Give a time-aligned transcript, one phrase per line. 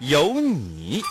[0.00, 1.02] 有你。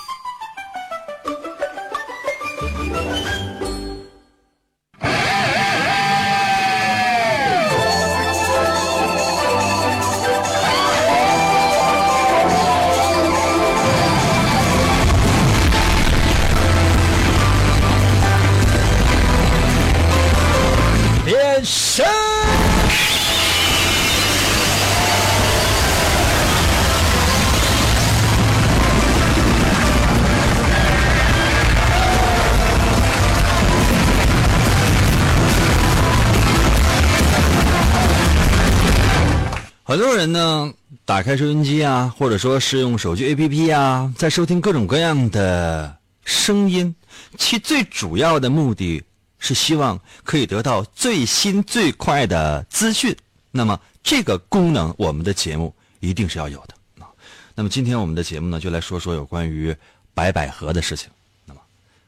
[39.98, 40.72] 很多人呢，
[41.06, 46.96] 打开收音机啊，或者说是用手机 APP 啊，在收听各种各样的声音，
[47.36, 49.04] 其最主要的目的
[49.40, 53.18] 是希望可以得到最新最快的资讯。
[53.50, 57.10] 那么这个功能，我们的节目一定是要有的啊。
[57.56, 59.76] 那么今天我们的节目呢，就来说说有关于
[60.14, 61.10] 白百合的事情。
[61.44, 61.62] 那么，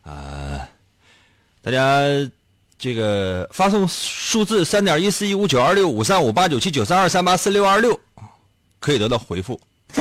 [0.04, 0.60] 呃，
[1.64, 2.04] 大家。
[2.80, 8.00] 这个发送数字三点一四一五九二六五三五八九七九三二三八四六二六，
[8.80, 9.60] 可以得到回复。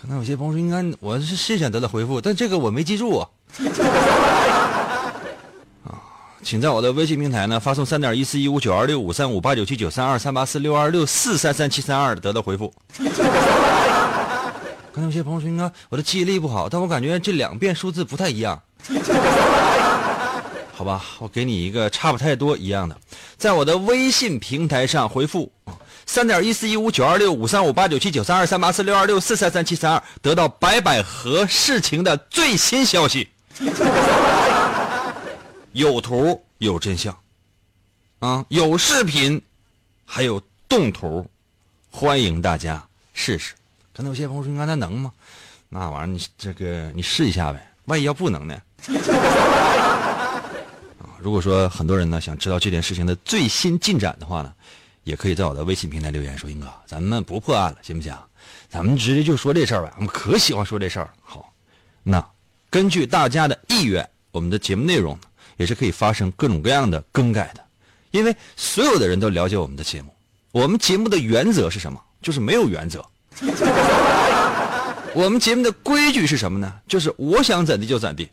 [0.00, 3.28] 可能有些朋友说，应该我是是想得到回复，但这个我没记住 啊。
[6.42, 12.72] 请在我的微信平台呢发送三点一四一五九二六五三五八九七九三二三八四六二六四三三七三二得到回复。
[14.90, 18.60] 可能有些朋友说，应该我的记忆力不好，但我感觉这两遍数字不太一样。
[20.82, 22.98] 好吧，我给你一个差不太多一样的，
[23.38, 25.52] 在我的微信平台上回复
[26.06, 33.28] 三点一四一五九二六五三五八九七九三二三八四六二六四三三七三二，得到白百合事情的最新消息。
[35.70, 37.16] 有图有真相，
[38.18, 39.40] 啊，有视频，
[40.04, 41.24] 还有动图，
[41.92, 42.84] 欢迎大家
[43.14, 43.54] 试试。
[43.94, 45.12] 可能有些朋友说：“你看他能吗？”
[45.70, 48.60] 那玩意儿你这个你试一下呗，万一要不能呢？
[51.22, 54.52] 如果说很多人呢想知道这件事情的最新进展的话呢，
[55.04, 58.12] 也可以在我的微信平台留言说：“英哥，咱们不破案了，行不行？
[58.68, 59.92] 咱们直接就说这事儿吧。
[59.98, 61.08] 我们可喜欢说这事儿。
[61.22, 61.52] 好，
[62.02, 62.24] 那
[62.68, 65.16] 根据大家的意愿，我们的节目内容
[65.58, 67.64] 也是可以发生各种各样的更改的，
[68.10, 70.12] 因为所有的人都了解我们的节目。
[70.50, 72.00] 我们节目的原则是什么？
[72.20, 73.04] 就是没有原则。
[75.14, 76.72] 我们节目的规矩是什么呢？
[76.88, 78.28] 就是我想怎地就怎地。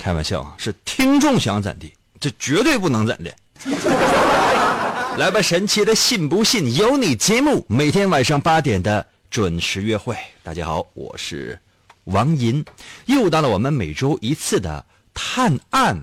[0.00, 3.36] 开玩笑啊，是听众想怎地，这绝对不能怎的。
[5.18, 10.16] 来吧，神奇的信不信由你节目，每天晚上八点的准时约会。
[10.42, 11.60] 大家好，我是
[12.04, 12.64] 王银，
[13.04, 16.02] 又到了我们每周一次的探案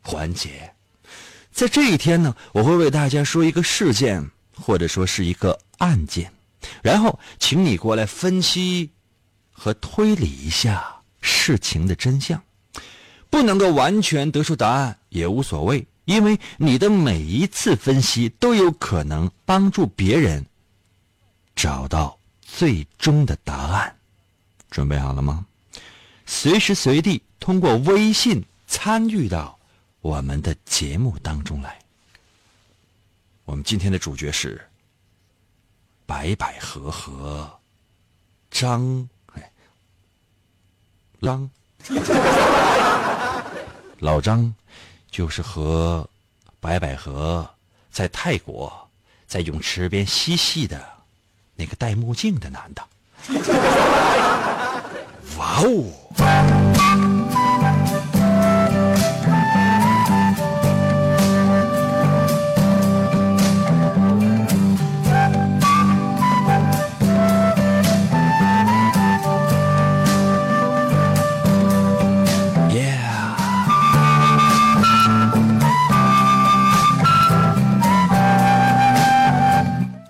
[0.00, 0.72] 环节。
[1.52, 6.32] 在这一天呢，我会为大家说一个事件，或者说是一个案件，
[6.82, 8.90] 然后请你过来分析
[9.52, 12.40] 和推理一下事情的真相。
[13.36, 20.46] 不能够完全得出答案也无所谓，因为你的每一次分析都有可能帮助别人
[21.54, 23.94] 找到最终的答案。
[24.70, 25.44] 准备好了吗？
[26.24, 29.58] 随时随地通过微信参与到
[30.00, 31.78] 我们的节目当中来。
[33.44, 34.58] 我们今天的主角是
[36.06, 37.60] 白百合和
[38.50, 39.52] 张哎
[41.20, 41.50] 张。
[43.98, 44.54] 老张，
[45.10, 46.08] 就是和
[46.60, 47.48] 白百合
[47.90, 48.88] 在泰国
[49.26, 50.86] 在泳池边嬉戏的
[51.54, 52.82] 那个戴墨镜的男的。
[55.38, 57.15] 哇哦！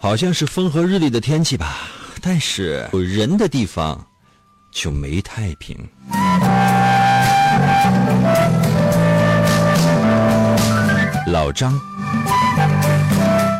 [0.06, 1.78] 好像是风和日丽的天气吧，
[2.22, 4.06] 但是有人的地方
[4.70, 5.76] 就没太平。
[11.26, 11.76] 老张，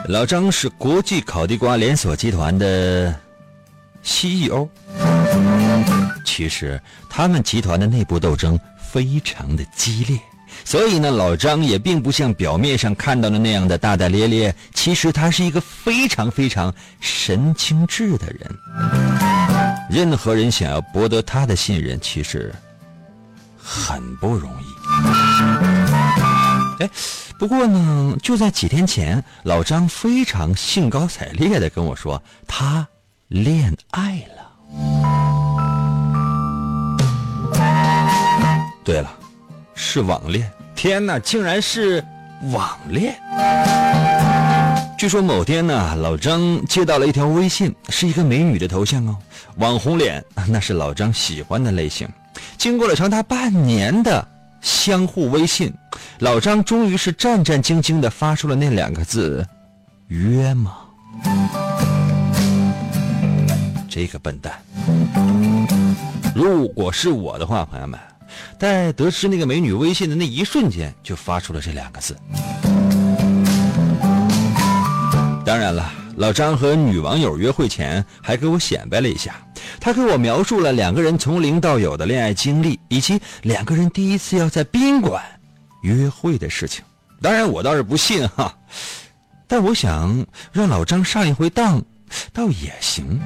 [0.07, 3.13] 老张是国际烤地瓜连锁集团的
[4.05, 4.69] CEO。
[6.25, 10.17] 其实他们集团的内部斗争非常的激烈，
[10.65, 14.55] 所以呢，老张也并不像表面上看到的那样的大大咧咧。
[14.75, 18.59] 其实他是一个非常非常神经质的人。
[19.91, 22.55] 任何人想要博得他的信任，其实
[23.57, 24.65] 很不容易。
[26.81, 26.91] 哎，
[27.39, 32.87] 不过呢，就在几天前，老张非常兴高采烈的跟我说，他
[33.29, 34.53] 恋爱了。
[38.85, 39.11] 对了，
[39.77, 40.51] 是网恋！
[40.75, 42.03] 天哪，竟然是
[42.51, 43.15] 网恋！
[44.99, 49.15] 据说某天呢，老张接到了一条微信，是一个美女的头像哦，
[49.57, 52.09] 网红脸，那是老张喜欢的类型。
[52.57, 54.27] 经过了长达半年的
[54.63, 55.71] 相互微信，
[56.21, 59.47] 老张终于是战战兢兢的发出了那两个字
[60.09, 60.79] ：“约吗？”
[63.91, 64.55] 这个笨蛋！
[66.35, 68.01] 如果是我的话，朋友们。
[68.59, 72.17] 在得知那个美女微信的那一瞬间，就发出了这两个字。
[75.45, 79.37] 当然了，老张和女网友约会前还给我显摆了一下，
[79.79, 85.23] 他给我描述了两个人从零到有的恋爱经历，以及两个人第一次要在宾馆
[85.83, 86.85] 约会的事情。
[87.23, 88.53] 当然，我倒是不信哈，
[89.47, 91.81] 但我想让老张上一回当，
[92.33, 93.21] 倒也行。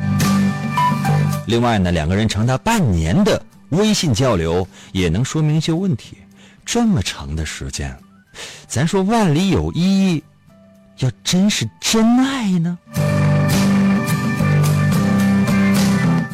[1.46, 3.42] 另外呢，两个人长达半年的。
[3.70, 6.18] 微信交流也能说明一些问题，
[6.64, 7.96] 这么长的时间，
[8.66, 10.22] 咱说万里有一，
[10.98, 12.78] 要真是真爱呢？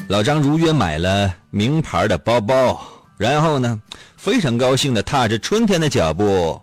[0.08, 2.80] 老张如约买了名牌的包包，
[3.18, 3.80] 然后呢，
[4.16, 6.60] 非常高兴的踏着春天的脚步，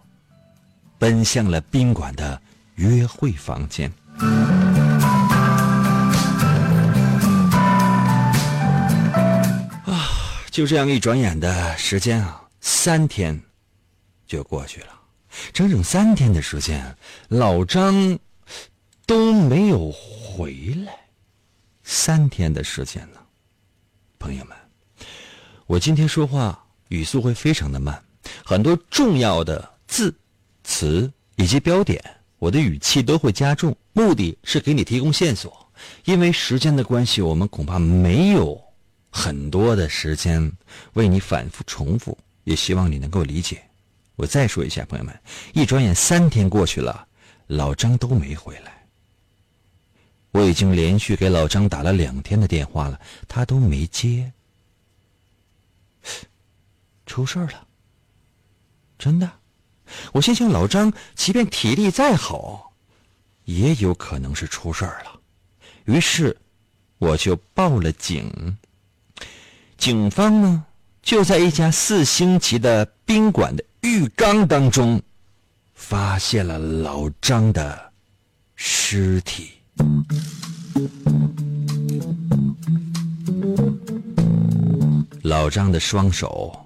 [0.97, 2.41] 奔向了宾馆的
[2.75, 3.91] 约会房间。
[10.53, 13.41] 就这样一转眼的时间啊，三天
[14.27, 14.89] 就过去了，
[15.51, 16.95] 整整三天的时间，
[17.27, 18.19] 老张
[19.07, 20.93] 都没有回来。
[21.81, 23.17] 三天的时间呢，
[24.19, 24.55] 朋友们，
[25.65, 27.99] 我今天说话语速会非常的慢，
[28.45, 30.15] 很多重要的字、
[30.63, 31.99] 词以及标点，
[32.37, 35.67] 我的语气都会加重，目的是给你提供线索。
[36.05, 38.63] 因为时间的关系，我们恐怕没有。
[39.15, 40.51] 很多的时间
[40.93, 43.63] 为你反复重复，也希望你能够理解。
[44.15, 45.17] 我再说一下，朋友们，
[45.53, 47.07] 一转眼三天过去了，
[47.45, 48.87] 老张都没回来。
[50.31, 54.33] 我已经连续给老张打了两天的电话了，他都没接。
[57.05, 57.67] 出事了，
[58.97, 59.31] 真的。
[60.11, 62.73] 我心想，老张即便体力再好，
[63.45, 65.19] 也有可能是出事了。
[65.85, 66.35] 于是，
[66.97, 68.57] 我就报了警。
[69.83, 70.63] 警方呢，
[71.01, 75.01] 就在一家四星级的宾馆的浴缸当中，
[75.73, 77.91] 发现了老张的
[78.55, 79.51] 尸体。
[85.21, 86.65] 老张的双手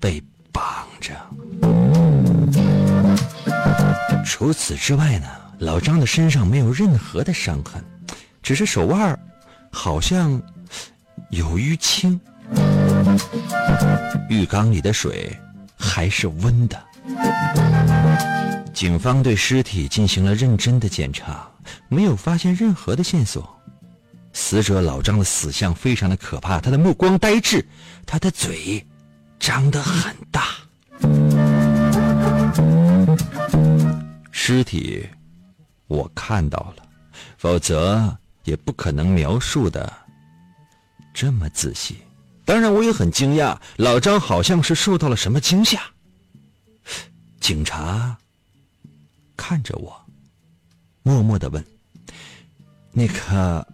[0.00, 0.20] 被
[0.50, 1.14] 绑着。
[4.26, 5.28] 除此之外呢，
[5.60, 7.80] 老张的身上没有任何的伤痕，
[8.42, 9.16] 只是手腕
[9.70, 10.42] 好像
[11.30, 12.20] 有淤青。
[14.28, 15.36] 浴缸里的水
[15.76, 16.82] 还是温的。
[18.72, 21.48] 警方对尸体进行了认真的检查，
[21.88, 23.58] 没有发现任何的线索。
[24.32, 27.66] 死者老张的死相非常的可怕，他的目光呆滞，
[28.06, 28.86] 他的嘴
[29.40, 30.44] 张得很大。
[34.30, 35.04] 尸体
[35.88, 36.82] 我看到了，
[37.36, 39.92] 否则也不可能描述的
[41.12, 41.98] 这么仔细。
[42.48, 45.82] 当然，我也很惊讶，老张好像是受到了什么惊吓。
[47.40, 48.16] 警察
[49.36, 49.94] 看着我，
[51.02, 51.62] 默默的问
[52.90, 53.68] ：“那个，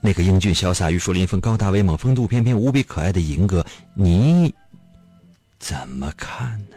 [0.00, 4.54] 那个英俊潇洒、玉树临风、高大威猛、风度翩翩、无比可爱的银哥，你
[5.58, 6.76] 怎么看呢？”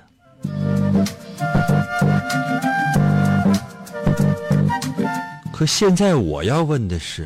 [5.54, 7.26] 可现在我要问的是。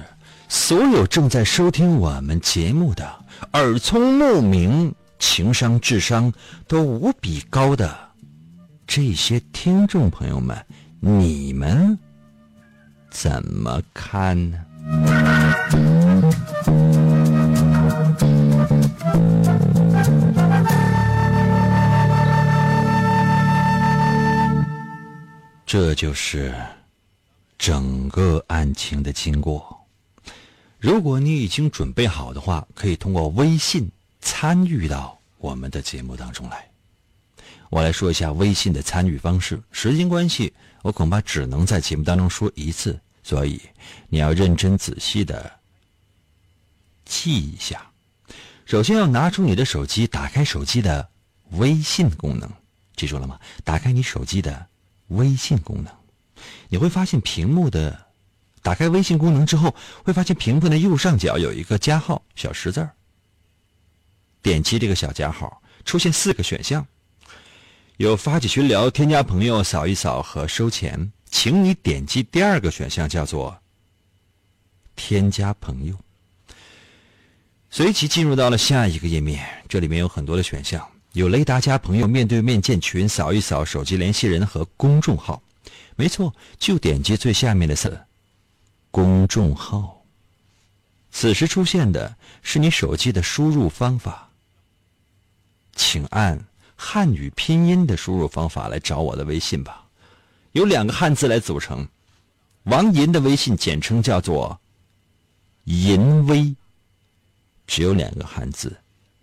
[0.52, 3.08] 所有正在收听我们节目的
[3.54, 6.34] 耳聪目明、情商智商
[6.68, 7.96] 都无比高的
[8.88, 10.58] 这些听众朋友们，
[11.00, 11.98] 你们
[13.12, 14.58] 怎么看呢？
[25.64, 26.52] 这就是
[27.60, 29.79] 整个案情的经过。
[30.80, 36.66] 如果你已经准备好的话，可以通过微信参与到我们的节目当中来。
[37.70, 39.62] 我来说一下微信的参与方式。
[39.72, 43.62] 时间关系，我恐怕只能在节目当中说一次，所以
[44.08, 45.52] 你要认真仔细的
[47.04, 47.86] 记一下。
[48.66, 51.10] 首先要拿出你的手机，打开手机的
[51.52, 52.50] 微信功能，
[52.96, 53.38] 记住了吗？
[53.66, 54.66] 打开你手机的
[55.10, 55.94] 微信功能，
[56.70, 58.08] 你会发现屏幕的。
[58.62, 59.74] 打开微信功能之后，
[60.04, 62.88] 会发现屏幕的右上角有一个加号小十字
[64.42, 66.86] 点击这个小加号，出现四个选项，
[67.98, 71.12] 有发起群聊、添加朋友、扫一扫和收钱。
[71.32, 73.56] 请你点击第二个选项，叫做
[74.96, 75.96] 添加朋友。
[77.70, 85.40] 随即进入到了下一个页面，这里面有很多的选项，有雷达加朋友、面对面建群、扫一扫、手机联系人和公众号。
[85.96, 88.00] 没错，就点击最下面的四。
[88.92, 90.04] 公众号，
[91.12, 94.30] 此时出现的是你手机的输入方法，
[95.76, 99.86] 请按汉语拼音的输入方法来找我的微信吧。
[100.54, 101.88] 有两个汉字来组成，
[102.64, 104.60] 王银的微信简称叫做
[105.66, 106.56] “银微”，
[107.68, 108.76] 只有两个汉字，“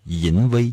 [0.04, 0.72] 银微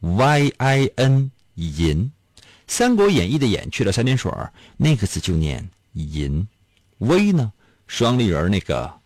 [0.00, 2.10] ”，Y I N 银，
[2.66, 4.32] 《三国演义》的演去了三点水
[4.76, 6.48] 那个字就念银，
[6.98, 7.52] 微呢？
[7.86, 9.00] 双立人那个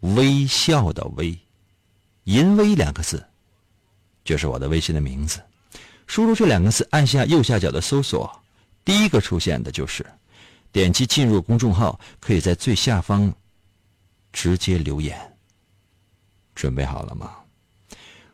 [0.00, 1.38] 微笑的微，
[2.24, 3.24] 淫微两个字，
[4.24, 5.42] 就是我的微信的名字。
[6.06, 8.42] 输入这两个字，按下右下角的搜索，
[8.84, 10.04] 第一个出现的就是。
[10.72, 13.32] 点击进入公众号，可以在最下方
[14.32, 15.36] 直接留言。
[16.54, 17.36] 准备好了吗？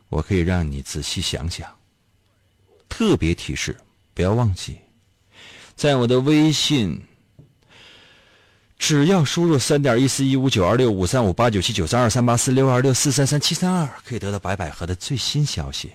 [0.07, 1.69] 我可以让你仔细想想。
[2.87, 3.77] 特别提示：
[4.13, 4.79] 不要忘记，
[5.75, 7.01] 在我的微信。
[8.79, 15.91] 只要输入三点一四一五九二六五三五八九七九三二三八四六二六四三三七三二，可以得到白百合的最新消息。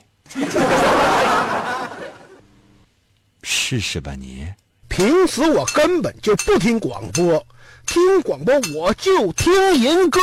[3.43, 4.47] 试试吧，你。
[4.87, 7.45] 平时我根本就不听广播，
[7.87, 10.21] 听广播我就听银歌，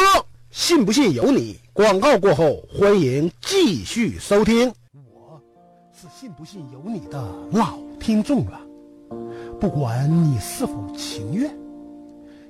[0.51, 1.59] 信不信由你。
[1.73, 4.71] 广告过后，欢迎继续收听。
[4.93, 5.41] 我
[5.91, 7.19] 是信不信由你的
[7.51, 8.61] 老听众了，
[9.59, 11.60] 不管你是否情愿。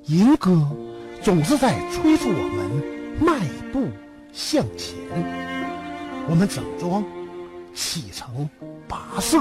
[0.07, 0.67] 银歌
[1.21, 2.83] 总是在催促我们
[3.19, 3.39] 迈
[3.71, 3.87] 步
[4.33, 4.97] 向前。
[6.27, 7.03] 我们整装
[7.73, 8.49] 启程，
[8.89, 9.37] 跋涉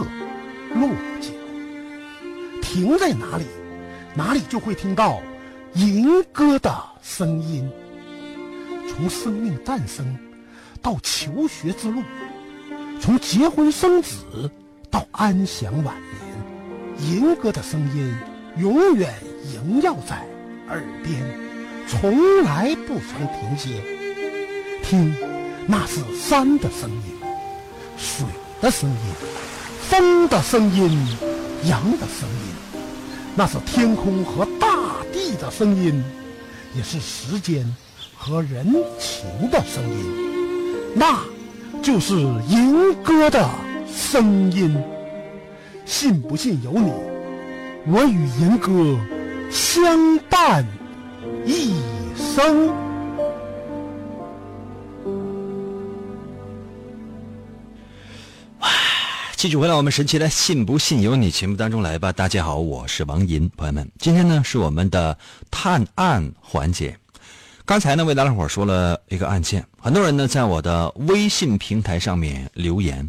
[0.74, 0.88] 落
[1.20, 1.30] 脚，
[2.60, 3.44] 停在哪里，
[4.14, 5.20] 哪里就会听到
[5.74, 7.68] 银歌的声音。
[8.88, 10.16] 从生命诞生
[10.82, 12.02] 到求学之路，
[13.00, 14.50] 从结婚生子
[14.90, 15.96] 到安享晚
[16.98, 18.14] 年，银歌的声音
[18.58, 19.10] 永远
[19.54, 20.29] 萦绕在。
[20.70, 21.20] 耳边
[21.88, 23.82] 从来不曾停歇，
[24.84, 25.12] 听，
[25.66, 27.18] 那是山的声音，
[27.98, 28.24] 水
[28.60, 28.96] 的声音，
[29.88, 30.88] 风的声音，
[31.64, 32.82] 羊的声音，
[33.34, 34.68] 那是天空和大
[35.12, 36.00] 地的声音，
[36.76, 37.66] 也是时间
[38.14, 41.18] 和人情的声音，那
[41.82, 42.14] 就是
[42.48, 43.50] 吟歌的
[43.92, 44.80] 声音。
[45.84, 46.92] 信不信由你，
[47.88, 48.96] 我与吟歌。
[49.50, 50.64] 相伴
[51.44, 51.74] 一
[52.16, 52.68] 生。
[58.60, 58.68] 哇！
[59.34, 62.12] 继续回来，我们神奇的“信不信由你”节目当中来吧。
[62.12, 65.18] 大家好，我是王银，朋友们，今天呢是我们的
[65.50, 66.96] 探案环节。
[67.64, 73.08] 刚才呢为大家伙说了一个案件，很多人呢在我的微信平台上面留言。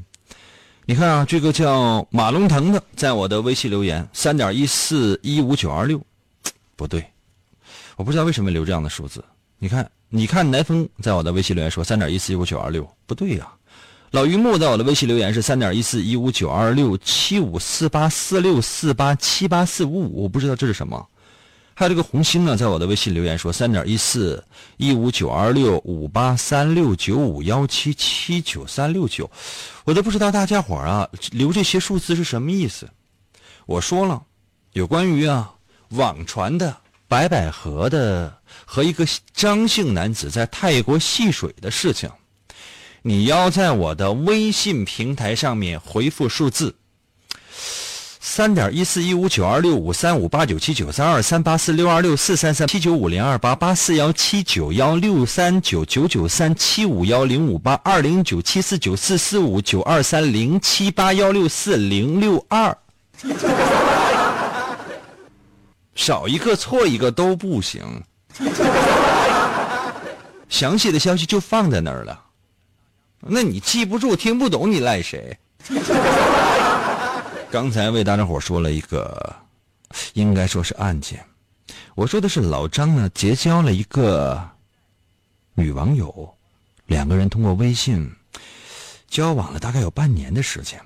[0.86, 6.02] 你看啊，这个叫马龙腾的，在我的微信留言三点一四一五九二六。
[6.82, 7.06] 不对，
[7.96, 9.24] 我不知道为什么留这样的数字。
[9.60, 13.54] 你看，你看，南风在我的微信留言说三点一四一五九二六，不对呀。
[14.10, 21.08] 老榆木在我的微信留言是三点一四一五九二六七五四八四六四八七八四五五，我不知道这是什么。
[21.76, 24.44] 还有这个红星呢，在我的微信留言说三点一四
[24.78, 29.30] 一五九二六五八三六九五幺七七九三六九，
[29.86, 32.90] 我都不知道大家伙啊留这些数字是什么意思。
[33.68, 34.24] 我说了，
[34.74, 35.54] 有关于啊。
[35.92, 42.10] 网传的白百合的和一个张姓男子在泰国戏水的事情，
[43.02, 46.76] 你要在我的微信平台上面回复数字
[48.24, 62.78] 三点一四一五九二六五三五八九七九三二三八四六二六四三三七九五零二八八四幺七九幺六三九九九三七五幺零五八二零九七四九四四五九二三零七八幺六四零六二。
[66.02, 67.84] 少一个错一个都不行。
[70.50, 72.20] 详细的消息就放在那儿了。
[73.20, 75.38] 那你记不住、听不懂，你赖谁？
[77.52, 79.36] 刚才为大家伙说了一个，
[80.14, 81.24] 应该说是案件。
[81.94, 84.50] 我说的是老张呢，结交了一个
[85.54, 86.34] 女网友，
[86.88, 88.12] 两个人通过微信
[89.08, 90.82] 交往了大概有半年的时间。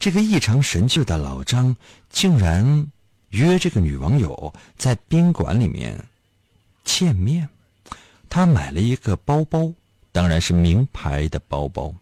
[0.00, 1.76] 这个异常神气的老张
[2.10, 2.88] 竟然
[3.30, 5.98] 约这个女网友在宾馆里面
[6.84, 7.48] 见面。
[8.28, 9.72] 他买了一个包包，
[10.12, 11.94] 当然是名牌的包包。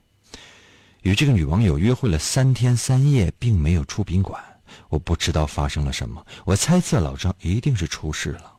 [1.03, 4.43] 与这个女网友约会了三天三夜，并没有出宾馆。
[4.89, 8.53] 我不知道发生了什么，我猜测老张一定是出事了。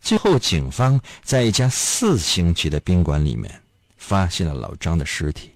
[0.00, 3.62] 最后，警方在一家四星级的宾馆里面
[3.96, 5.52] 发现了老张的尸体，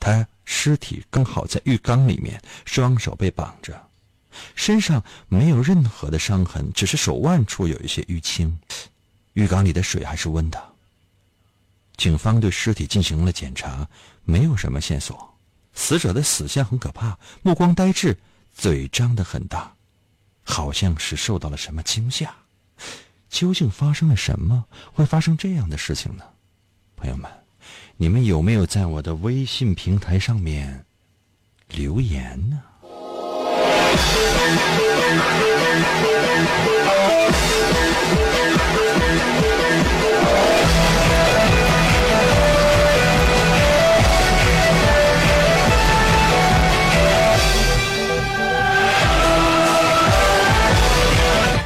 [0.00, 3.83] 他尸体刚好在浴缸里面，双手被绑着，
[4.54, 8.58] 身上没有任何的伤痕，只是手腕处有一些淤青。
[9.34, 10.62] 浴缸里的水还是温的。
[11.96, 13.88] 警方对尸体进行了检查，
[14.24, 15.32] 没有什么线索。
[15.74, 18.16] 死者的死相很可怕，目光呆滞，
[18.52, 19.74] 嘴张得很大，
[20.42, 22.34] 好像是受到了什么惊吓。
[23.28, 26.24] 究竟发生了什么，会发生这样的事情呢？
[26.94, 27.28] 朋友们，
[27.96, 30.86] 你们有没有在我的微信平台上面
[31.68, 32.62] 留言呢？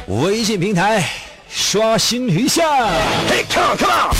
[0.07, 1.07] 微信平台
[1.49, 2.63] 刷新一下，
[3.27, 4.15] 嘿，come on come on！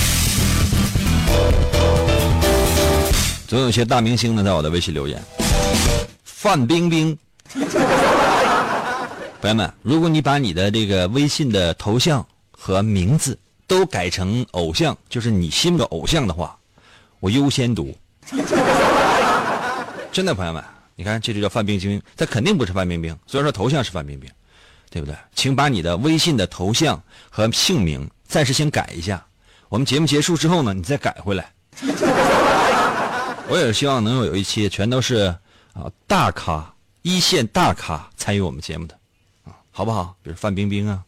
[3.47, 5.21] 总有些大明星呢，在我的微信留言。
[6.23, 7.17] 范冰冰，
[9.41, 13.37] 朋友们，如果你把你的这个微信的头像和名字
[13.67, 16.57] 都改成偶像，就是你心目的偶像的话，
[17.19, 17.95] 我优先读。
[20.11, 20.63] 真的，朋友们，
[20.95, 24.29] 你看，这就叫范冰冰，他肯定不是范冰冰，虽然说头像是范冰冰。
[24.91, 25.15] 对不对？
[25.35, 29.23] 请把你的微信的头像和姓名暂时先改一下。
[29.69, 31.53] 我们节目结束之后呢，你再改回来。
[33.47, 35.25] 我也是希望能有一期全都是
[35.73, 38.97] 啊大咖、一线大咖参与我们节目的
[39.45, 40.15] 啊，好不好？
[40.21, 41.03] 比如范冰冰啊，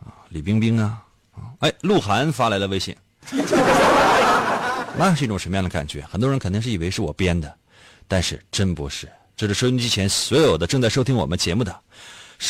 [0.00, 2.96] 啊李冰冰啊，啊哎鹿晗发来了微信，
[4.96, 6.02] 那是一种什么样的感觉？
[6.10, 7.54] 很多人肯定是以为是我编的，
[8.08, 9.08] 但是真不是。
[9.36, 11.80] 这是收音机前所有的正在收听我们节目的。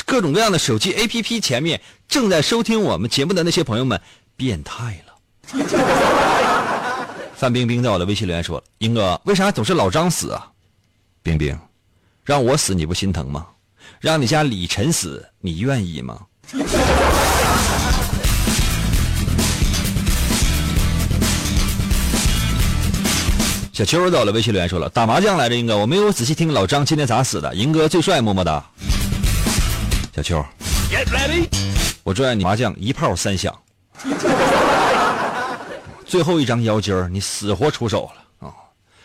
[0.05, 4.01] 各种各样的手机 APP 前面正在收听我们节目的那些朋友们，
[4.37, 5.15] 变态了。
[7.35, 10.51] 范冰冰在我的微信留言说：“英哥，为啥总是老张死啊？
[11.23, 11.59] 冰冰，
[12.25, 13.47] 让我死你不心疼吗？
[14.01, 16.21] 让你家李晨死你愿意吗？”
[23.73, 27.53] 小秋走了微信留言说了：“打麻将来着，英哥，我没有仔细听老张今天咋死的。
[27.55, 28.65] 英哥最帅，么么哒。”
[30.15, 30.47] 小秋，
[32.05, 33.53] 我祝愿你麻将一炮三响，
[36.07, 38.55] 最后一张腰筋儿你死活出手了啊！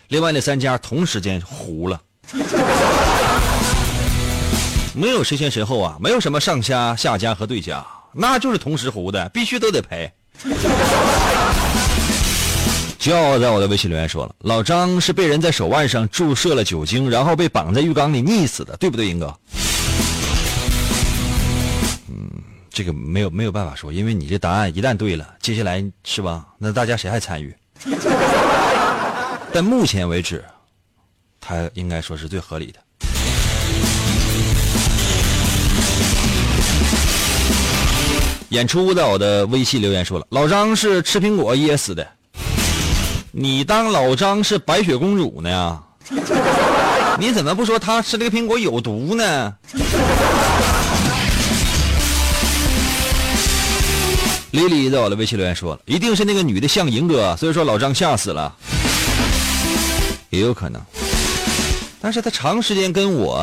[0.10, 2.00] 另外那三家同时间糊了，
[4.94, 10.12] 没有谁先谁后啊，没有什么上家下家和对家，那就是同时糊的，必须都得赔。
[13.00, 19.34] 骄傲在我的微信留言说了，老张是被人在手腕上注射了酒精，然后被绑在浴缸里溺死的，对不对，英哥？
[22.10, 22.30] 嗯
[22.70, 26.46] 这个没有没有办法说，因为你这答案一旦对了，接下来是吧？
[26.58, 27.56] 那大家谁还参与？
[29.52, 30.44] 但目前为止，
[31.39, 32.80] 他应该说是最合理的。
[38.49, 42.08] 演出在我的微信留言说了，老张是吃苹果噎死的，
[43.32, 45.80] 你当老张是白雪公主呢？
[47.19, 49.54] 你怎么不说他吃这个苹果有毒呢？
[54.49, 58.52] 丽丽在我的微信留言说了，一定是那个女的像银哥，所以说老张吓死了，
[60.32, 60.82] 也有可能。
[62.02, 63.36] 但是他长时间跟我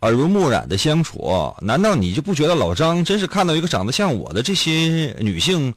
[0.00, 5.74] 耳濡目染的相处，难道你就不觉得老张真是看到一个长得像我的这些女性？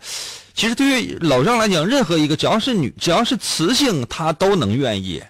[0.53, 5.21] 其实对于老张来讲，任何一个只要是女，只要是雌性，他都能愿意。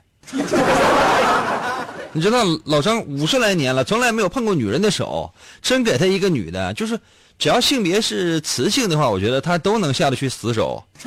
[2.11, 6.99] 你知道老张五十来年了，从来没有碰过女人的手，真给他一个女的，就是。
[7.39, 10.83] 只要性别是雌性的话，我觉得他都能下得去死手。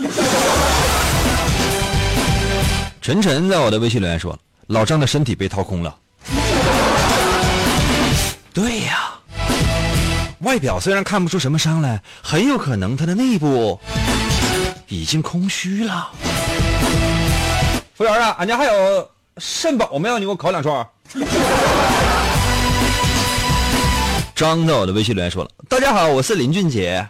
[3.02, 4.38] 晨晨在我的微信留言说
[4.70, 5.96] ：“老张的身体被掏空了。”
[8.54, 9.14] 对呀，
[10.40, 13.80] 外表虽然看不出什么伤来，很有可能他的内部
[14.86, 16.10] 已经空虚了。
[17.94, 20.18] 服务员啊，俺家还有肾宝没有？
[20.18, 20.86] 你给我烤两串。
[24.36, 27.06] 张在我的微信留言说了：“大家好，我是林俊杰。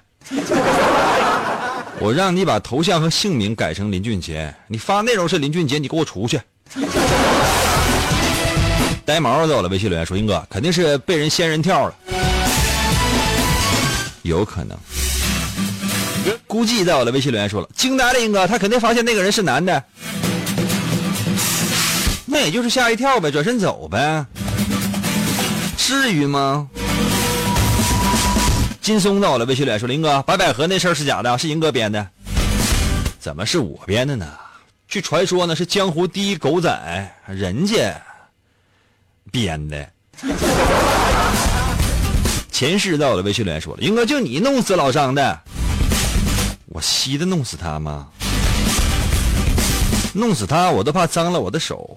[1.99, 6.41] 我让你把头像和姓名改成林俊杰，你发内容是林俊杰，你给我出去。”
[9.05, 11.95] 呆毛在我的微信留言说：“英哥肯定是被人仙人跳了，
[14.23, 14.77] 有可能。”
[16.47, 19.83] 估计在我的微信留言说了：“惊呆了，英哥，他肯定发现那个人是男的。”
[22.27, 24.25] 那也就是吓一跳呗，转身走呗，
[25.77, 26.69] 至于吗？
[28.81, 32.07] 金松到了，微信里说：“林哥，白百合那事儿是假的，是英哥编的。
[33.19, 34.27] 怎么是我编的呢？
[34.91, 37.95] 据传说呢，是江湖第一狗仔，人家
[39.31, 39.89] 编的。
[42.51, 45.41] 前世在我的，微信里说了：英哥，就你弄死老张的，
[46.67, 48.09] 我稀的弄死他吗？
[50.13, 51.97] 弄死他，我都怕脏了我的手。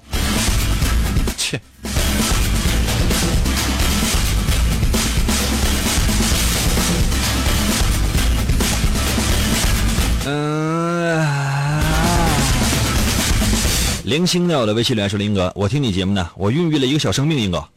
[14.13, 17.67] 零星在我的微信里说：“林哥，我听你节目呢，我孕育了一个小生命，英哥。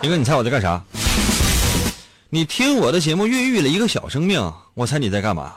[0.00, 0.82] 林哥，你猜我在干啥？
[2.30, 5.52] 你听我的节目孕育了一个小生命，我猜你在干嘛？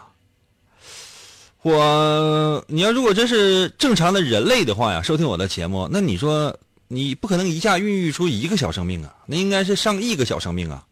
[1.62, 6.54] 我，你要如果真是正常的人类的话呀，收听我的节目，那你说
[6.90, 10.84] 你不可能一下孕育出一个小生命啊，那应该是上亿个小生命啊。”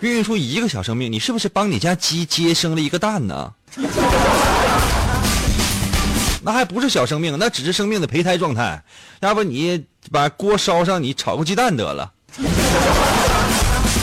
[0.00, 3.52] 孕育出一个小生命，你是不是帮你家鸡接生了一个蛋呢？
[6.44, 8.84] 那还不是小生命，那只是生命的胚胎状态。
[9.20, 12.12] 要不你把锅烧上，你炒个鸡蛋得了。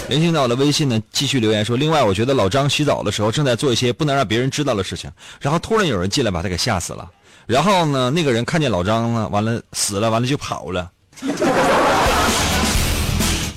[0.10, 7.08] 联系到了微信呢，继续留言说：另外，我觉得老张洗澡的时候正在做一些不能让别人知道的事情，然后突然有人进来把他给吓死了。
[7.46, 10.90] 然后呢，那个人看见老张呢，完了死了，完了就跑了。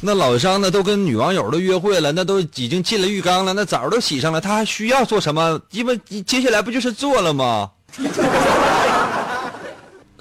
[0.07, 5.59] 那老张呢，都跟女网友都约会了，那都已经进了浴缸了，那澡都洗上了，他还需要做什么？
[5.71, 7.71] 因为接下来不就是做了吗？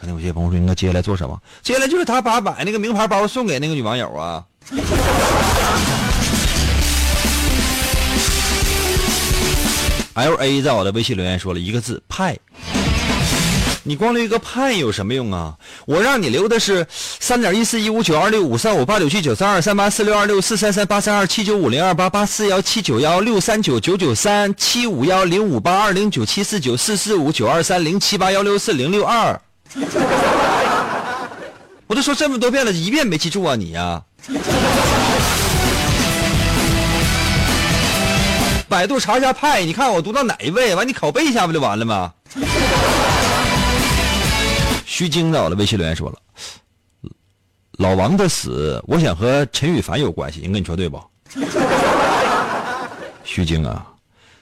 [0.03, 1.39] 可能有些朋友说，应该接下来做什么？
[1.61, 4.43] 接下来就是他把买那个名牌包送给那个女网友啊。
[10.15, 12.37] L A 在我的微信留言说了一个字：派。
[13.85, 15.55] 你光留一个派有什么用啊？
[15.85, 29.39] 我让你留的是三点一四一五九二六五三五八九七九三二三八四六二六四三三八三二七九五零二八八四幺七九幺六三九九九三七五幺零五八二零九七四九四四五九二三零七八幺六四零六二。
[31.87, 34.01] 我都说这么多遍了，一遍没记住啊你呀！
[38.67, 40.73] 百度查一下派，你看我读到哪一位？
[40.75, 42.11] 完你拷贝一下不就完了吗？
[44.85, 46.17] 虚惊到了，微信留言说了
[47.77, 51.01] ：“老王的死，我想和陈羽凡有关系，应该你说对不？”
[53.23, 53.85] 虚惊啊，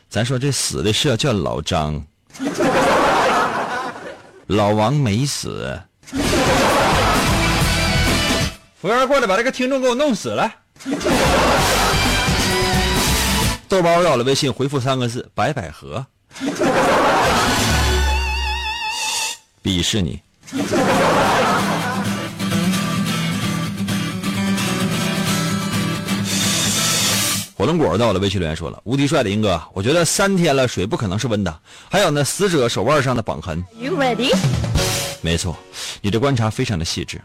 [0.09, 2.03] 咱说这死的是要叫老张，
[4.51, 5.81] 老王没死。
[8.81, 10.53] 服务员过来，把这个听众给我弄死了。
[13.69, 16.05] 豆包要了微信，回复三个字：白百合。
[19.63, 20.19] 鄙视你。
[27.61, 31.59] 火龙果在我的，微信留言说了：“无敌帅的英哥，我觉得三天了水不可能是温的。
[31.91, 34.35] 还有呢，死者手腕上的绑痕。” You ready？
[35.21, 35.55] 没错，
[36.01, 37.21] 你的观察非常的细致。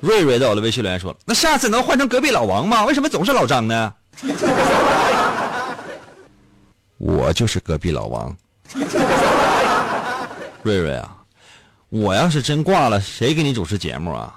[0.00, 2.84] 瑞瑞在我的，微信留言说了：“那下次能换成隔壁老王吗？
[2.84, 3.92] 为什么总是老张呢？”
[6.98, 8.36] 我就是隔壁老王。
[10.62, 11.12] 瑞瑞啊，
[11.88, 14.32] 我要是真挂了，谁给你主持节目啊？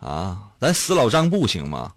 [0.00, 1.90] 啊，咱死老张不行吗？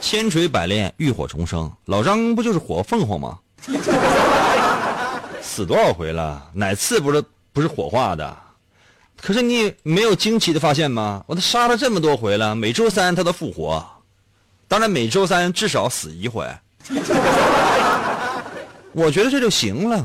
[0.00, 3.38] 千锤百炼，浴火重生，老张不就是火凤凰吗？
[5.42, 6.50] 死多少回了？
[6.54, 8.36] 哪次不是不是火化的？
[9.20, 11.22] 可是你没有惊奇的发现吗？
[11.26, 13.84] 我都杀了这么多回了，每周三他都复活，
[14.66, 16.46] 当然每周三至少死一回。
[18.92, 20.04] 我觉得这就行了。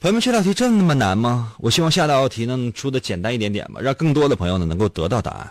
[0.00, 1.54] 朋友们，这道题真那么难吗？
[1.58, 5.50] 我希望下道题能出的简单一点点吧，让更多的朋友呢能够得到答案。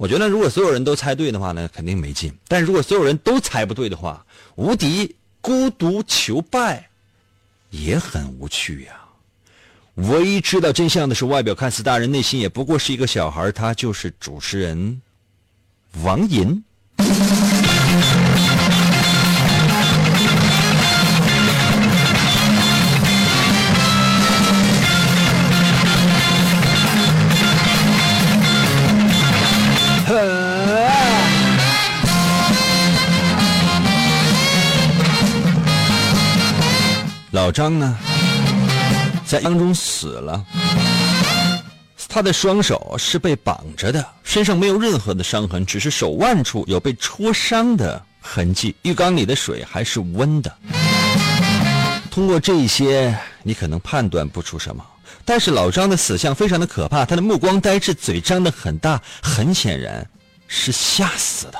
[0.00, 6.88] 我觉得如果所有人都猜对的话呢，肯定没劲；但如果所有人都猜不对的话，无敌孤独求败
[7.68, 8.98] 也很无趣呀。
[9.96, 13.52] 唯一知道真相的是，外表看似大人，内心也不过是一个小孩。
[13.52, 15.02] 他就是主持人
[16.02, 16.64] 王银。
[37.50, 37.98] 老张呢，
[39.26, 40.46] 在当中死了。
[42.08, 48.76] 他的双手是被绑着的，身上没有任何的伤痕，只是手腕处有被戳伤的痕迹。
[48.82, 50.56] 浴缸里的水还是温的。
[52.08, 54.86] 通过这些，你可能判断不出什么。
[55.24, 60.08] 但是老张的死相非常的可怕，他的目光呆滞，嘴张得很大，很显然
[60.46, 61.58] 是吓死的。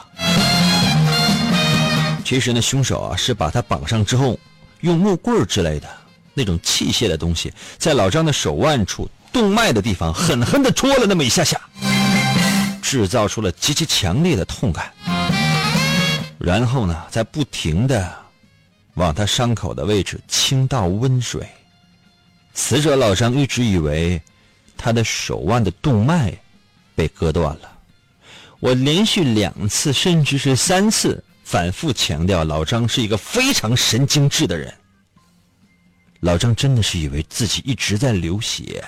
[2.25, 4.39] 其实呢，凶手啊是把他绑上之后，
[4.81, 5.89] 用木棍之类的
[6.35, 9.09] 那种器械的东西，在老张的手腕处。
[9.33, 11.61] 动脉的地方狠狠地戳了那么一下下，
[12.83, 14.93] 制造出了极其强烈的痛感。
[16.37, 18.13] 然后呢，再不停地
[18.95, 21.49] 往他伤口的位置倾倒温水。
[22.55, 24.21] 死者老张一直以为
[24.77, 26.37] 他的手腕的动脉
[26.97, 27.71] 被割断了。
[28.59, 34.73] 我连续两次，甚至是三次，反复强调老张是一个非常神经质的人。
[36.21, 38.85] 老张真的是以为自己一直在流血。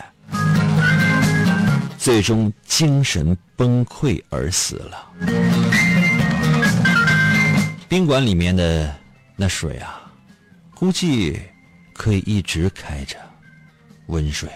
[1.98, 5.10] 最终精神崩溃而死了。
[7.88, 8.94] 宾馆里面的
[9.34, 10.00] 那水啊，
[10.72, 11.40] 估计
[11.92, 13.16] 可以一直开着，
[14.06, 14.48] 温水，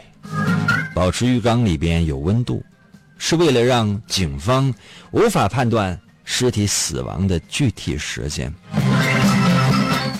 [0.95, 2.64] 保持浴缸里边有温度，
[3.19, 4.73] 是为了让警方
[5.11, 8.53] 无法判断尸体死亡的具体时间。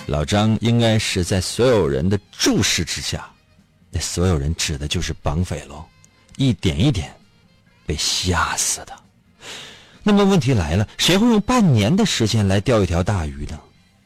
[0.07, 3.29] 老张应该是在所有人的注视之下，
[3.91, 5.85] 那所有人指的就是绑匪喽。
[6.37, 7.13] 一点一点
[7.85, 8.93] 被吓死的。
[10.01, 13.59] 那么问题来了，谁会用半年的时间来钓一条大鱼呢？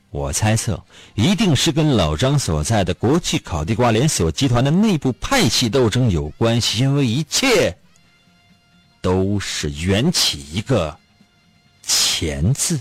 [0.10, 0.84] 我猜测，
[1.14, 7.78] 一定是跟老张所在的国际烤地瓜连锁集团的内部派系斗争有关系，因为一切
[9.02, 10.98] 都是缘起一个
[11.86, 12.80] “钱”字。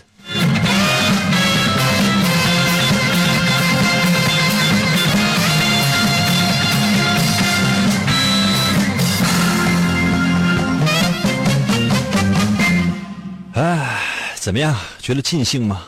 [13.54, 14.00] 哎，
[14.36, 14.74] 怎么样？
[15.00, 15.82] 觉得尽兴吗？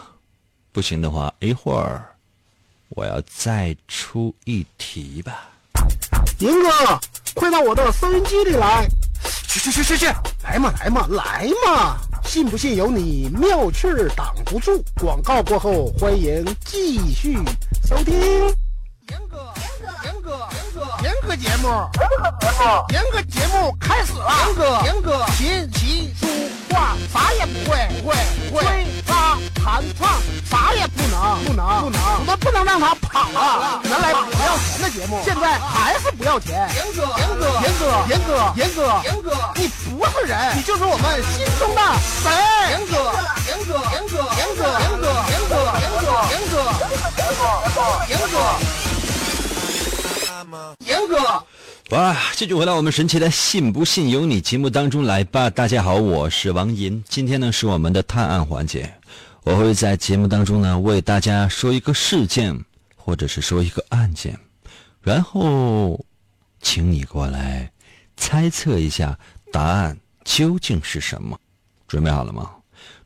[0.72, 2.04] 不行的话，一会儿
[2.90, 5.48] 我要再出一题吧。
[6.38, 7.00] 宁哥，
[7.34, 8.88] 快到我的收音机里来！
[9.46, 10.06] 去去去去去！
[10.42, 11.98] 来嘛来嘛来嘛！
[12.24, 14.82] 信不信由你，妙趣儿挡不住。
[15.00, 17.36] 广告过后，欢迎继续
[17.86, 18.14] 收听。
[19.08, 21.68] 严哥，严哥，严哥，严哥，严哥节目，
[22.90, 24.30] 严哥节目开始了。
[24.46, 26.26] 严哥，严哥，琴棋书。
[26.70, 28.16] 画啥也不会，不会，
[28.48, 30.08] 不会，吹拉弹唱
[30.48, 31.01] 啥也不，
[32.32, 33.80] 们不能让他跑了。
[33.84, 36.66] 原来不要钱的节目，现在还是不要钱。
[36.74, 41.80] 严哥，严哥，严哥，严哥，严哥，严哥，你不是人，你就是我们心中的
[42.22, 42.32] 神。
[42.70, 42.94] 严哥，
[43.48, 46.56] 严哥，严哥，严哥，严哥，严哥，严哥，严哥，
[47.12, 47.44] 严哥，
[48.08, 48.36] 严哥，
[50.86, 51.44] 严哥。
[51.90, 52.16] 哇！
[52.34, 55.50] 继续回到我们神奇的“信不信由你”节目当中来吧。
[55.50, 57.04] 大家好，我是王银。
[57.06, 58.94] 今天呢是我们的探案环节，
[59.44, 62.64] 我会在节目当中呢为大家说一个事件，
[62.96, 64.38] 或者是说一个案件，
[65.00, 66.04] 然后
[66.60, 67.70] 请你过来
[68.16, 69.18] 猜测一下
[69.52, 71.38] 答案究竟是什么。
[71.88, 72.52] 准备好了吗？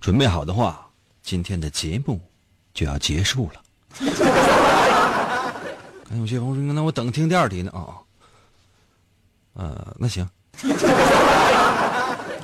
[0.01, 0.87] 准备好的话，
[1.23, 2.21] 今天的节目
[2.73, 3.63] 就要结束了。
[6.11, 7.97] 哎，有些朋友说：“那我等听第二题呢。”啊。
[9.55, 10.29] 呃，那行，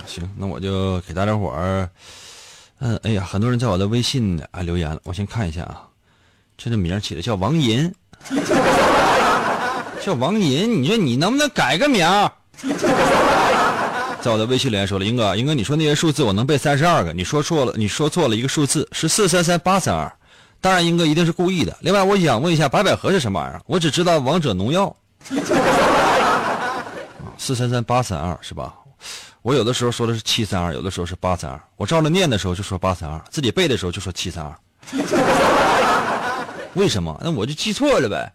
[0.07, 1.89] 行，那我就给大家伙儿，
[2.85, 5.83] 嗯，哎呀，很多人在我的微信啊留言了，我先看一下啊，
[6.59, 7.95] 这个名起的叫王银，
[10.05, 12.05] 叫王银，你说你能不能改个名？
[14.21, 20.13] 在我的微信留言说了，英哥，英哥，你说那些数字我能背三十二个，你说错了，你说错了一个数字是四三三八三二，
[20.61, 21.77] 当然英哥一定是故意的。
[21.83, 23.63] 另外，我想问一下白百合是什么玩意儿？
[23.67, 24.93] 我只知道王者农药。
[27.39, 28.75] 四三三八三二是吧？
[29.43, 31.61] 我有的时候说的是七三二，有的时候是八三二。
[31.77, 34.55] 我照着念的时候就说八三二，自己背的时候就说七三二。
[36.75, 37.21] 为什么？
[37.23, 38.33] 那我就记错了呗。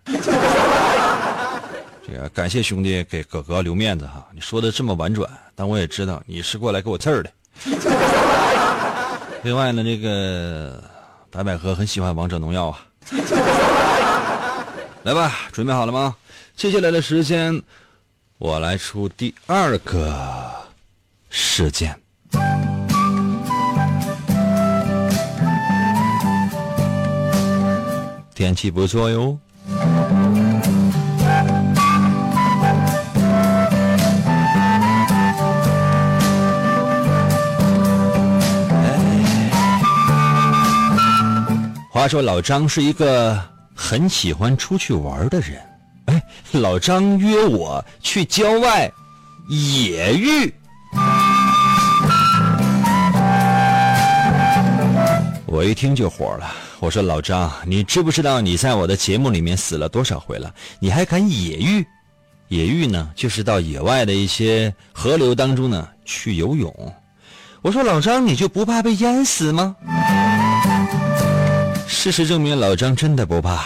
[2.05, 7.31] 这个感谢兄弟给哥哥留面子哈，你说的这么婉转，但我也知道你是过来给我刺儿的。
[9.43, 10.83] 另外呢，这个
[11.29, 12.79] 白百合很喜欢王者农药啊。
[15.03, 16.15] 来吧，准备好了吗？
[16.55, 17.61] 接下来的时间。
[18.39, 20.13] 我来出第二个
[21.29, 21.95] 事件。
[28.33, 29.37] 天气不错哟。
[41.91, 43.41] 话说老张是一个
[43.73, 45.59] 很喜欢出去玩的人。
[46.05, 48.89] 哎，老张约我去郊外
[49.49, 50.53] 野浴。
[55.47, 60.53] 我一听就火了，我说老张，你知不知道你在我的节目里面死了多少回了？
[60.77, 61.87] 你还敢野浴？
[62.49, 66.93] 野浴呢，就是到野外的一些河流当中呢去游泳。
[67.61, 69.73] 我说老张，你就不怕被淹死吗？
[71.87, 73.63] 事实证明，老张真的不怕。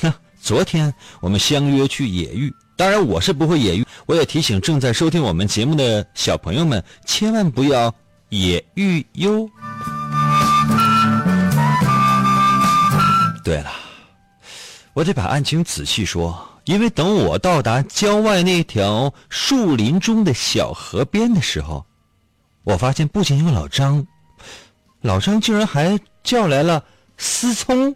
[0.00, 0.10] 哼，
[0.40, 3.86] 昨天我们相约去野浴，当然我是不会野浴。
[4.06, 7.94] 我也提醒正在收听我们节目的小朋友们，千万不要
[8.30, 9.46] 野浴哟。
[13.48, 13.70] 对了，
[14.92, 16.38] 我得把案情仔细说。
[16.64, 21.82] 因为等我到达郊外那条树林中的小河边的时候，
[22.62, 24.06] 我发现不仅有老张，
[25.00, 26.84] 老张竟然还叫来了
[27.16, 27.90] 思聪，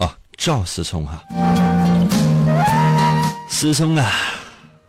[0.00, 1.22] 哦，赵思聪哈，
[3.50, 4.10] 思聪啊，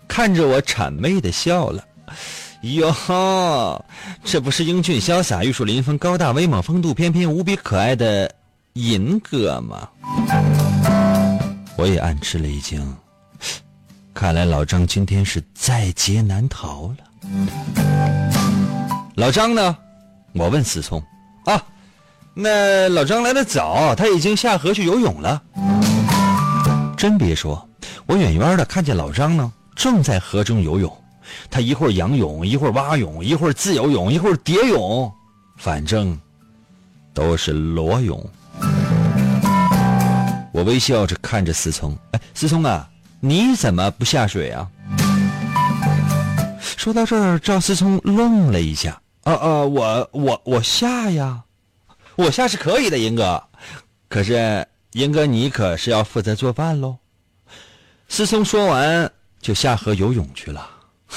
[0.08, 1.84] 看着我谄媚的笑了，
[2.62, 3.84] 哟呵，
[4.24, 8.34] 这不是英俊潇洒、玉树临风、高大威猛、风度翩翩、无比可爱的
[8.74, 9.90] 银哥吗？
[11.76, 12.96] 我也暗吃了一惊，
[14.14, 16.98] 看来老张今天是在劫难逃了。
[19.16, 19.78] 老张呢？
[20.34, 21.04] 我问思聪
[21.46, 21.62] 啊，
[22.34, 25.42] 那老张来的早，他已经下河去游泳了。
[26.96, 27.68] 真别说，
[28.06, 30.96] 我远远的看见老张呢，正在河中游泳。
[31.50, 35.12] 他一会儿仰泳，一会儿蛙泳，一会儿自由泳，一会儿蝶泳，
[35.58, 36.20] 反正
[37.14, 38.30] 都是裸泳。
[40.60, 42.86] 我微笑着看着思聪，哎，思聪啊，
[43.22, 44.68] 你怎么不下水啊？
[46.76, 51.44] 说到这儿，赵思聪愣了一下，啊啊，我我我下呀，
[52.18, 53.42] 我下是可以的，英哥，
[54.10, 56.98] 可是英哥你可是要负责做饭喽。
[58.10, 60.70] 思聪说完就下河游泳去了，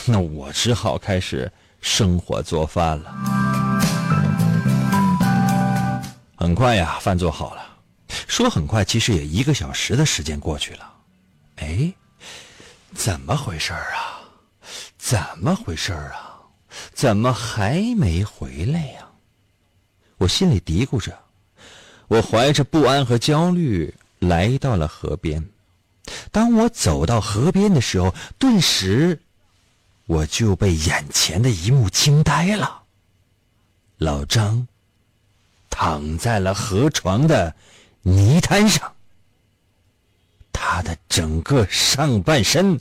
[0.04, 1.50] 那我只好开始
[1.80, 3.12] 生火做饭了。
[6.36, 7.71] 很快呀，饭做好了。
[8.26, 10.92] 说很快，其实也一个小时的时间过去了。
[11.56, 11.92] 哎，
[12.94, 14.20] 怎么回事啊？
[14.98, 16.40] 怎么回事啊？
[16.94, 19.08] 怎么还没回来呀？
[20.18, 21.18] 我心里嘀咕着。
[22.08, 25.48] 我怀着不安和焦虑来到了河边。
[26.30, 29.20] 当我走到河边的时候，顿时
[30.06, 32.82] 我就被眼前的一幕惊呆了。
[33.96, 34.66] 老张
[35.70, 37.54] 躺在了河床的。
[38.02, 38.92] 泥滩上，
[40.52, 42.80] 他的整个上半身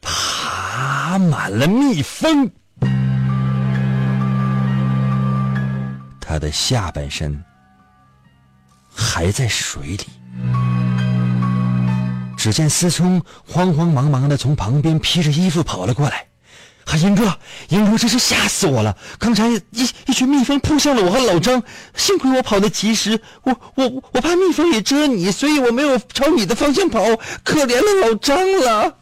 [0.00, 2.50] 爬满了蜜蜂，
[6.18, 7.44] 他的下半身
[8.90, 10.06] 还在水里。
[12.38, 16.26] 只见思聪慌慌忙忙的从旁边披着衣服跑了过来。
[16.86, 17.36] 啊，英哥，
[17.68, 18.96] 英哥，真是吓死我了！
[19.18, 19.60] 刚才一
[20.06, 21.60] 一群蜜蜂扑向了我和老张，
[21.96, 27.00] 幸亏我跑得及时，我我我怕蜜蜂也蛰你，所以我没有朝你的方向跑，
[27.42, 28.96] 可怜了老张了。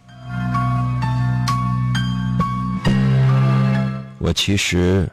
[4.19, 5.07] 我其实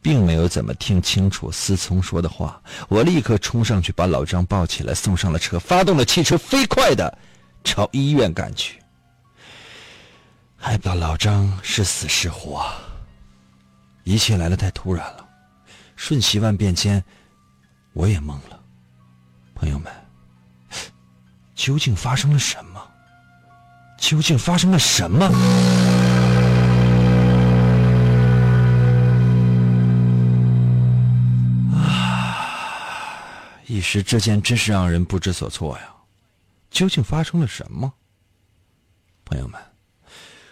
[0.00, 2.58] 并没有怎么听清楚思聪说的话，
[2.88, 7.18] 我立刻冲上去把老张抱起来，送上了车，发动了汽车，飞快的
[7.62, 8.79] 朝医院赶去。
[10.62, 12.70] 还不知道老张是死是活，
[14.04, 15.26] 一切来的太突然了，
[15.96, 17.02] 瞬息万变间，
[17.94, 18.60] 我也懵了。
[19.54, 19.90] 朋友们，
[21.54, 22.90] 究竟发生了什么？
[23.98, 25.24] 究竟发生了什么？
[31.74, 32.46] 啊！
[33.66, 35.84] 一时之间真是让人不知所措呀！
[36.70, 37.90] 究竟发生了什么？
[39.24, 39.58] 朋友们。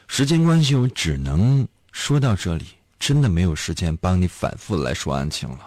[0.09, 2.65] 时间关系，我只能说到这里，
[2.99, 5.61] 真的没有时间帮你反复来说案情了。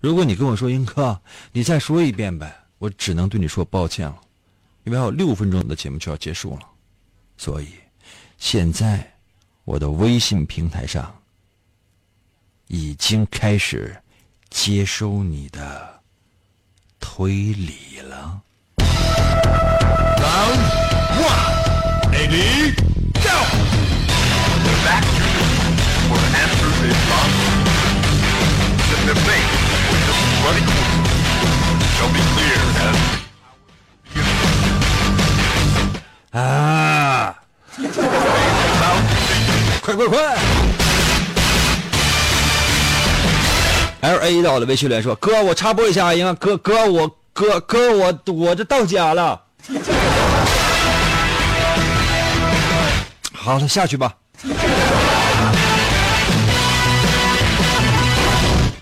[0.00, 1.20] 如果你跟我说英哥，
[1.52, 4.16] 你再说一遍呗，我只能对你说抱歉了，
[4.84, 6.62] 因为还有六分钟的节目就要结束了。
[7.36, 7.68] 所以，
[8.38, 9.14] 现在
[9.64, 11.14] 我的微信平台上
[12.66, 13.96] 已经开始
[14.50, 16.00] 接收你的
[16.98, 18.42] 推理了。
[36.32, 37.34] 啊！
[39.80, 40.36] 快快快
[44.02, 49.40] ！L A 到了，微信留言说：“哥，我插播一下，英哥哥，我哥哥，我我这到家了。
[53.46, 54.12] 好了，下去吧。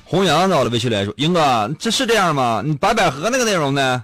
[0.05, 2.63] 红阳到了，微信来说：“英哥，这是这样吗？
[2.65, 4.03] 你白百合那个内容呢？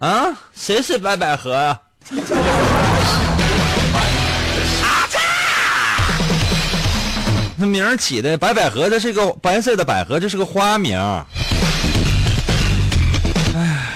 [0.00, 0.26] 啊，
[0.56, 1.78] 谁是白百合啊？”
[7.56, 10.98] 那名儿起的白百合，这是个白色的百合，这是个花名。
[13.54, 13.86] 哎，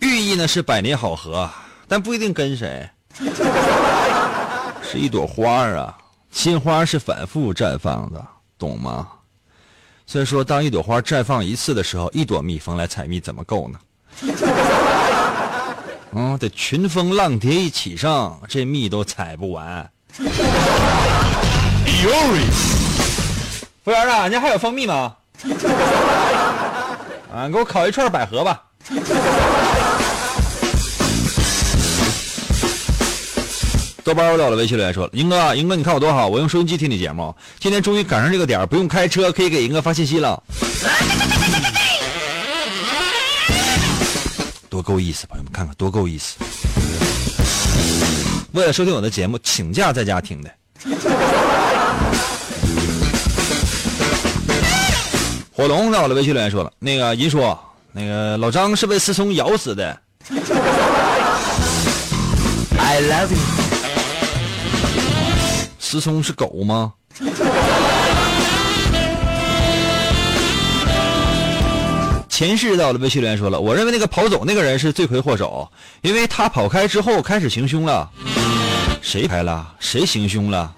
[0.00, 1.48] 寓意呢是百年好合，
[1.88, 2.86] 但不一定跟谁。
[4.82, 5.96] 是一朵花啊，
[6.30, 8.24] 鲜花是反复绽放的。
[8.56, 9.08] 懂吗？
[10.06, 13.78] 所以说，当一朵花绽放一次的时候，一朵蜜蜂来采蜜怎么够呢？
[16.16, 19.90] 嗯，得群蜂浪蝶一起上，这蜜都采不完。
[23.82, 25.16] 服务员啊，家还有蜂蜜吗？
[27.34, 28.62] 啊，给我烤一串百合吧。
[34.04, 40.42] 豆包到了，微信留言说：“英哥，英哥，你看我多好，我用收音机听你节目，今天终于赶上这个点不用开车，可以给英哥发信息了，
[44.68, 46.36] 多够意思，朋友们看看多够意思。
[48.52, 50.50] 为了收听我的节目，请假在家听的。”
[55.50, 57.56] 火龙在我的，微信留言说了：“那个银叔，
[57.90, 59.98] 那个老张是被思聪咬死的。”
[62.76, 63.53] I love you。
[65.94, 66.92] 思聪是狗吗？
[72.28, 75.70] 前世到了，微信留言说了，我认为那个跑走那个人是罪魁祸首，
[76.02, 78.10] 因为他跑开之后开始行凶了。
[79.02, 79.64] 谁开了？
[79.78, 80.74] 谁行凶了？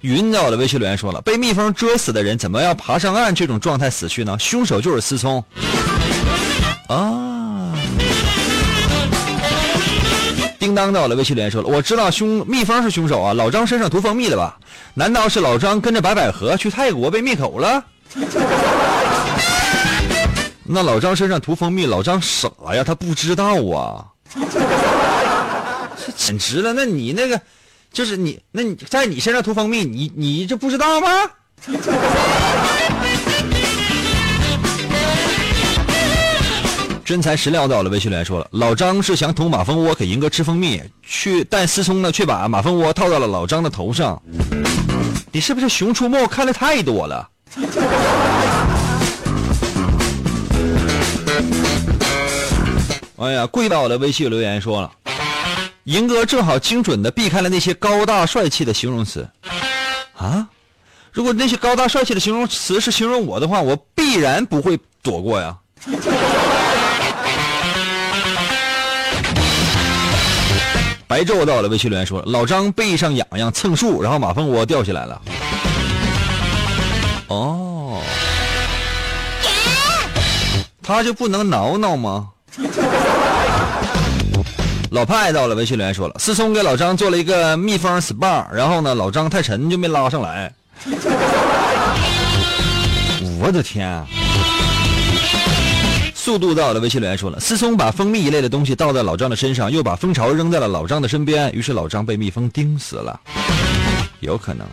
[0.00, 3.32] 云到了，微信留言说了，被蜜蜂蛰死的人怎么要爬上岸？
[3.32, 4.36] 这种状态死去呢？
[4.40, 5.44] 凶手就是思聪。
[6.88, 7.33] 啊。
[10.74, 14.58] 当到了，微信留言说了：“我知道凶蜜蜂是凶手啊，老张身上涂蜂蜜了吧？
[14.94, 17.84] 难道是老张跟着白百合去泰国被灭口了？
[20.64, 24.04] 那老张身上涂蜂蜜，老张傻呀，他不知道啊，
[24.34, 26.72] 这简直了！
[26.72, 27.40] 那你那个，
[27.92, 31.08] 就是你，那你在你身上涂蜂蜜，你你这不知道吗？”
[37.04, 44.20] 真材实料到了，微信留言说了，老张是想捅马蜂窝给银哥吃蜂蜜，去但思聪呢却把马蜂窝套到了老张的头上。
[45.30, 47.28] 你是不是《熊出没》看的太多了？
[53.16, 54.90] 哎呀，贵到了，微信留言说了，
[55.84, 59.28] 银哥正好精准的避开了那些高大帅气的形容词。
[60.16, 60.48] 啊，
[61.12, 65.54] 如果那些高大帅气的形容词是形容我的话，我必然不会躲过呀。
[71.14, 75.22] 白昼到了，微信留言说：“老张背上痒痒，蹭树，然后马蜂窝掉下来了。”
[77.30, 78.02] 哦，
[80.82, 82.30] 他就不能挠挠吗？
[84.90, 90.52] 老派到了，微信留言说了：“思聪给老张做了一个蜜蜂 SPA，然后呢，老张太沉就没拉上来。”
[93.38, 94.04] 我的天！
[96.24, 103.20] 速度到了，微信留言说了：思聪把蜂蜜一类的东西倒在老张的身上，又把蜂巢扔在了老张的身边，于是老张被蜜蜂叮死了。
[104.20, 104.66] 有可能。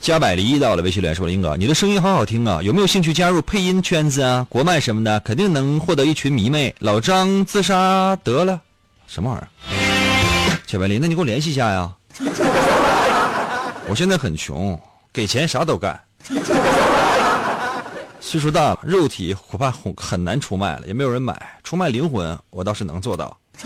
[0.00, 4.46] 加百离到了，微信留言说了：英哥，你的声音好好听啊，有没有兴趣加入配音圈子啊？
[4.48, 6.72] 国漫什么的，肯定能获得一群迷妹。
[6.78, 8.60] 老张自杀得了，
[9.08, 9.48] 什么玩意儿？
[10.64, 11.90] 加百离，那你给我联系一下呀。
[13.90, 14.80] 我现在很穷，
[15.12, 16.00] 给钱啥都干。
[18.28, 21.34] 岁数大了，肉体恐怕很很难出卖了，也没有人买。
[21.64, 23.34] 出卖灵魂，我倒是能做到。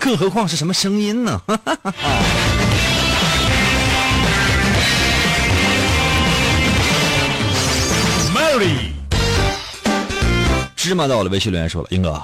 [0.00, 1.42] 更何况是什么声音呢？
[8.34, 8.92] Mary，
[10.74, 12.18] 芝麻到了，微信留言说了：“英哥，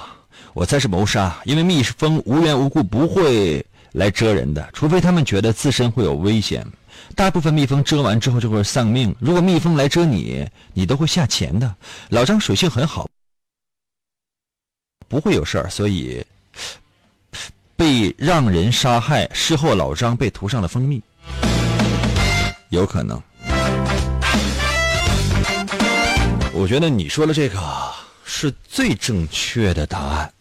[0.54, 3.62] 我猜是谋杀，因为蜜蜂无缘无故不会
[3.92, 6.66] 来蛰人的，除非他们觉得自身会有危险。”
[7.14, 9.14] 大部分蜜蜂蛰完之后就会丧命。
[9.20, 11.74] 如果蜜蜂来蛰你，你都会下钱的。
[12.08, 13.08] 老张水性很好，
[15.06, 16.24] 不会有事儿，所以
[17.76, 19.28] 被让人杀害。
[19.34, 21.02] 事后老张被涂上了蜂蜜，
[22.70, 23.20] 有可能。
[26.52, 27.58] 我觉得你说的这个
[28.24, 30.32] 是最正确的答案。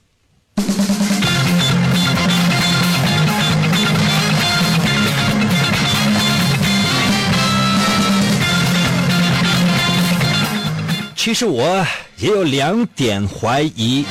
[11.30, 11.86] 其实我
[12.18, 14.04] 也有两点怀疑。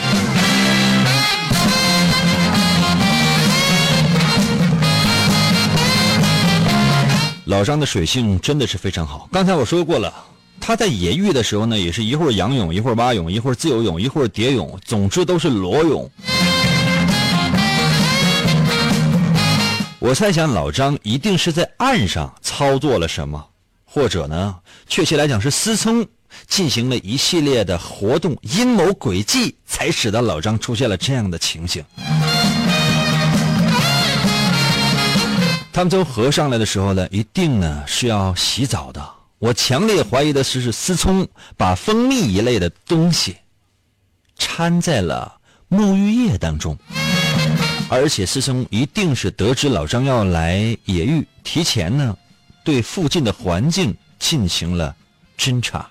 [7.46, 9.28] 老张的水性真的是非常好。
[9.32, 10.14] 刚才我说过了，
[10.60, 16.08] 他在野浴的时候呢，也是一会儿仰泳，一会儿蛙泳，一会儿自由泳，一会儿蝶泳，总之都是裸泳。
[19.98, 23.44] 我猜想老张一定是在岸上操作了什么，
[23.84, 24.54] 或者呢，
[24.86, 26.06] 确切来讲是思聪
[26.46, 31.84] 进行了一系列的活动，阴谋诡计，才使得老张出现了这样的情形。
[35.72, 39.08] 他们从河上来的时候呢，一定呢是要洗澡的。
[39.38, 41.24] 我强烈怀疑的是，是思聪
[41.56, 43.36] 把蜂蜜一类的东西
[44.36, 45.32] 掺在了
[45.70, 46.76] 沐浴液当中，
[47.88, 52.16] 而且思聪一定是得知老张要来野浴，提前呢
[52.64, 54.96] 对附近的环境进行了
[55.38, 55.88] 侦查。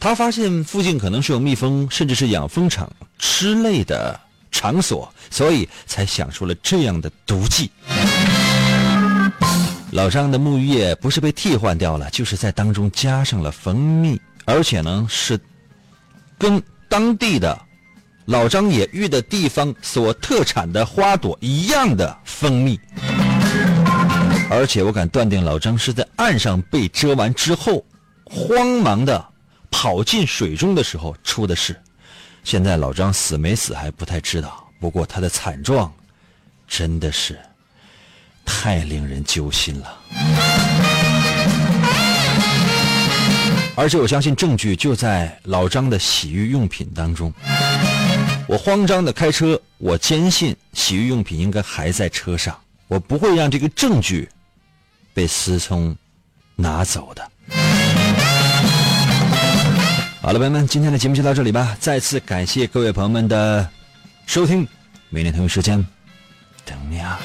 [0.00, 4.18] 他发现附近可能是有蜜蜂，甚至是养蜂场之类的
[4.50, 7.70] 场所，所以才想出了这样的毒计。
[9.90, 15.38] 老张的沐浴液不是被替换掉了，就是在当中加上了蜂蜜，而且呢是
[16.38, 17.58] 跟当地的
[18.26, 22.78] 老张野浴的地方所特产的花朵一样的蜂蜜。
[24.50, 27.84] 而且我敢断定，老张是在岸上被蛰完之后，
[28.24, 29.22] 慌忙的
[29.70, 31.80] 跑进水中的时候出的事。
[32.44, 35.92] 现在老张死没死还不太知道，不过他的惨状
[36.66, 37.38] 真的是。
[38.50, 39.98] 太令人揪心了，
[43.76, 47.30] 而且我相信证据就在老张的洗浴用品当中。
[48.46, 54.26] 我慌张的开车，我坚信洗浴用品应该还在车上，我不会让这个证据
[55.12, 55.94] 被思聪
[56.56, 57.30] 拿走的。
[60.28, 61.74] 好了，朋友们，今天的节目就到这里吧。
[61.80, 63.66] 再次感谢各位朋友们的
[64.26, 64.68] 收听，
[65.08, 65.82] 明天同一时间
[66.66, 67.18] 等你啊。